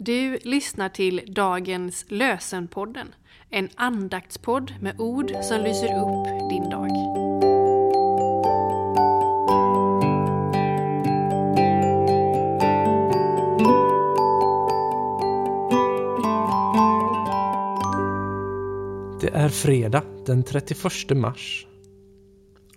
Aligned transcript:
Du 0.00 0.38
lyssnar 0.44 0.88
till 0.88 1.22
dagens 1.26 2.04
Lösenpodden, 2.08 3.14
en 3.50 3.68
andaktspodd 3.74 4.74
med 4.80 5.00
ord 5.00 5.32
som 5.42 5.60
lyser 5.62 5.86
upp 5.86 6.50
din 6.50 6.70
dag. 6.70 6.88
Det 19.20 19.30
är 19.34 19.48
fredag 19.48 20.04
den 20.26 20.42
31 20.42 21.16
mars 21.16 21.66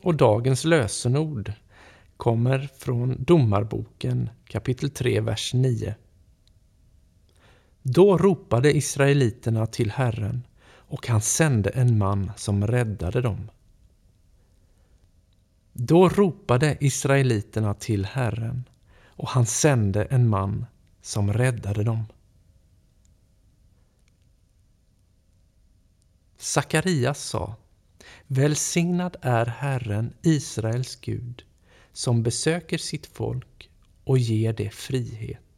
och 0.02 0.16
dagens 0.16 0.64
lösenord 0.64 1.54
kommer 2.18 2.70
från 2.78 3.24
Domarboken 3.24 4.30
kapitel 4.46 4.90
3, 4.90 5.22
vers 5.22 5.54
9. 5.54 5.96
Då 7.84 8.18
ropade 8.18 8.78
israeliterna 8.78 9.68
till 9.68 9.92
Herren 9.92 10.48
och 10.68 11.08
han 11.08 11.22
sände 11.22 11.70
en 11.70 11.98
man 11.98 12.32
som 12.36 12.68
räddade 12.68 13.22
dem. 13.22 13.52
Då 15.74 16.10
ropade 16.10 16.78
israeliterna 16.80 17.74
till 17.74 18.06
Herren 18.06 18.64
och 19.06 19.28
han 19.30 19.46
sände 19.46 20.04
en 20.06 20.30
man 20.30 20.66
som 21.02 21.34
räddade 21.34 21.84
dem. 21.84 22.06
Sakarias 26.38 27.24
sa 27.24 27.56
Välsignad 28.28 29.18
är 29.22 29.46
Herren, 29.46 30.14
Israels 30.22 30.96
Gud, 30.96 31.44
som 31.94 32.24
besöker 32.24 32.78
sitt 32.78 33.06
folk 33.06 33.70
och 34.04 34.18
ger 34.18 34.54
det 34.54 34.70
frihet. 34.70 35.51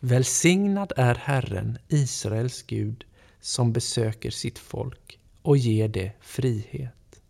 Välsignad 0.00 0.92
är 0.96 1.14
Herren, 1.14 1.78
Israels 1.88 2.62
Gud, 2.62 3.04
som 3.40 3.72
besöker 3.72 4.30
sitt 4.30 4.58
folk 4.58 5.18
och 5.42 5.56
ger 5.56 5.88
det 5.88 6.12
frihet. 6.20 7.22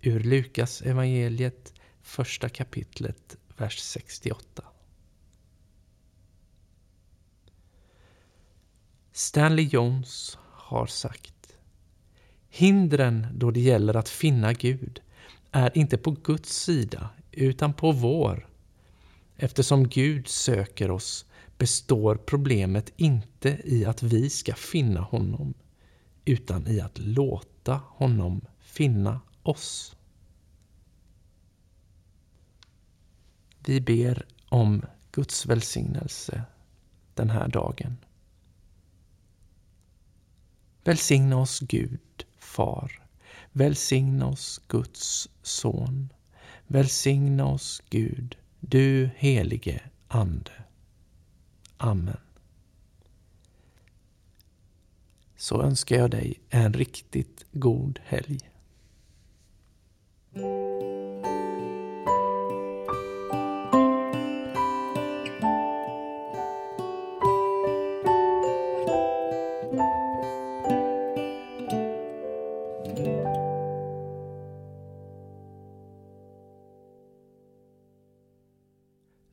Ur 0.00 0.20
Lukas 0.20 0.82
evangeliet, 0.82 1.72
första 2.02 2.48
kapitlet, 2.48 3.36
vers 3.56 3.78
68. 3.78 4.64
Stanley 9.12 9.64
Jones 9.64 10.38
har 10.42 10.86
sagt 10.86 11.56
Hindren 12.48 13.26
då 13.34 13.50
det 13.50 13.60
gäller 13.60 13.96
att 13.96 14.08
finna 14.08 14.52
Gud 14.52 15.00
är 15.50 15.78
inte 15.78 15.98
på 15.98 16.10
Guds 16.10 16.56
sida 16.56 17.08
utan 17.32 17.74
på 17.74 17.92
vår. 17.92 18.48
Eftersom 19.36 19.88
Gud 19.88 20.28
söker 20.28 20.90
oss 20.90 21.26
består 21.62 22.14
problemet 22.16 22.92
inte 22.96 23.60
i 23.64 23.84
att 23.84 24.02
vi 24.02 24.30
ska 24.30 24.54
finna 24.54 25.00
honom 25.00 25.54
utan 26.24 26.66
i 26.66 26.80
att 26.80 26.98
låta 26.98 27.80
honom 27.88 28.40
finna 28.60 29.20
oss. 29.42 29.96
Vi 33.66 33.80
ber 33.80 34.26
om 34.48 34.82
Guds 35.12 35.46
välsignelse 35.46 36.44
den 37.14 37.30
här 37.30 37.48
dagen. 37.48 37.96
Välsigna 40.84 41.36
oss 41.36 41.60
Gud, 41.60 42.24
Far. 42.38 43.02
Välsigna 43.52 44.26
oss 44.26 44.60
Guds 44.68 45.28
Son. 45.42 46.08
Välsigna 46.66 47.46
oss 47.46 47.82
Gud, 47.90 48.36
du 48.60 49.10
helige 49.16 49.80
Ande. 50.08 50.61
Amen. 51.82 52.16
Så 55.36 55.62
önskar 55.62 55.96
jag 55.96 56.10
dig 56.10 56.40
en 56.50 56.72
riktigt 56.72 57.46
god 57.52 57.98
helg. 58.04 58.38